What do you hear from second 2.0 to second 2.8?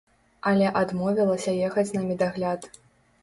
медагляд.